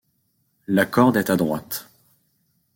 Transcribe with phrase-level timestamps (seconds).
[0.65, 1.87] La corde est à droite.